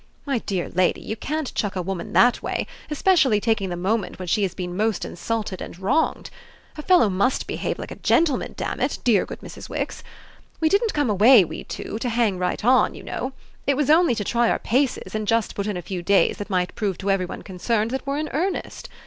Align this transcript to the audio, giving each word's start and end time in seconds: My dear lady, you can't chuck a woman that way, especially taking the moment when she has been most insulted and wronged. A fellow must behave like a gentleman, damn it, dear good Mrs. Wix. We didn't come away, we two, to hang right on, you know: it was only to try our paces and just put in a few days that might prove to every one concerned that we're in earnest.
My 0.25 0.39
dear 0.39 0.67
lady, 0.69 1.01
you 1.01 1.15
can't 1.15 1.53
chuck 1.53 1.75
a 1.75 1.81
woman 1.83 2.11
that 2.13 2.41
way, 2.41 2.65
especially 2.89 3.39
taking 3.39 3.69
the 3.69 3.75
moment 3.77 4.17
when 4.17 4.27
she 4.27 4.41
has 4.41 4.55
been 4.55 4.75
most 4.75 5.05
insulted 5.05 5.61
and 5.61 5.77
wronged. 5.77 6.31
A 6.75 6.81
fellow 6.81 7.07
must 7.07 7.45
behave 7.45 7.77
like 7.77 7.91
a 7.91 7.95
gentleman, 7.97 8.55
damn 8.57 8.79
it, 8.79 8.97
dear 9.03 9.27
good 9.27 9.41
Mrs. 9.41 9.69
Wix. 9.69 10.03
We 10.59 10.69
didn't 10.69 10.95
come 10.95 11.11
away, 11.11 11.45
we 11.45 11.63
two, 11.63 11.99
to 11.99 12.09
hang 12.09 12.39
right 12.39 12.65
on, 12.65 12.95
you 12.95 13.03
know: 13.03 13.33
it 13.67 13.77
was 13.77 13.91
only 13.91 14.15
to 14.15 14.23
try 14.23 14.49
our 14.49 14.57
paces 14.57 15.13
and 15.13 15.27
just 15.27 15.53
put 15.53 15.67
in 15.67 15.77
a 15.77 15.83
few 15.83 16.01
days 16.01 16.37
that 16.37 16.49
might 16.49 16.73
prove 16.73 16.97
to 16.97 17.11
every 17.11 17.27
one 17.27 17.43
concerned 17.43 17.91
that 17.91 18.07
we're 18.07 18.17
in 18.17 18.29
earnest. 18.29 18.89